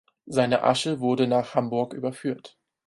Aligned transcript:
Seine 0.25 0.63
Asche 0.63 0.99
wurde 0.99 1.27
nach 1.27 1.53
Hamburg 1.53 1.93
überführt. 1.93 2.57